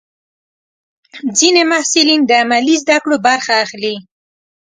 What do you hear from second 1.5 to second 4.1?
محصلین د عملي زده کړو برخه اخلي.